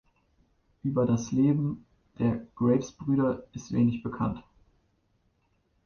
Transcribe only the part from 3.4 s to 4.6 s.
ist wenig bekannt.